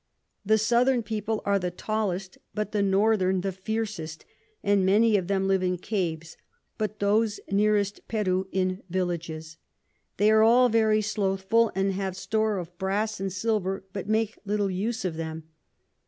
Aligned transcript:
The 0.43 0.57
Southern 0.57 1.03
People 1.03 1.43
are 1.45 1.59
the 1.59 1.69
tallest, 1.69 2.39
but 2.55 2.71
the 2.71 2.81
Northern 2.81 3.41
the 3.41 3.51
fiercest; 3.51 4.25
and 4.63 4.83
many 4.83 5.15
of 5.15 5.27
them 5.27 5.47
live 5.47 5.61
in 5.61 5.77
Caves, 5.77 6.37
but 6.79 6.97
those 6.97 7.39
nearest 7.51 8.07
Peru 8.07 8.47
in 8.51 8.81
Villages. 8.89 9.57
They 10.17 10.31
are 10.31 10.41
all 10.41 10.69
very 10.69 11.03
slothful, 11.03 11.71
and 11.75 11.91
have 11.93 12.17
store 12.17 12.57
of 12.57 12.75
Brass 12.79 13.19
and 13.19 13.31
Silver, 13.31 13.83
but 13.93 14.09
make 14.09 14.39
little 14.43 14.71
use 14.71 15.05
of 15.05 15.17
them. 15.17 15.43